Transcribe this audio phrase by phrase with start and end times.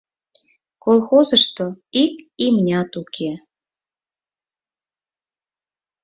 [0.83, 1.65] —Колхозышто
[2.03, 2.13] ик
[2.45, 3.31] имнят уке.